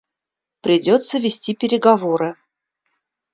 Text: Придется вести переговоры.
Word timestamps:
Придется 0.61 1.19
вести 1.19 1.53
переговоры. 1.53 2.33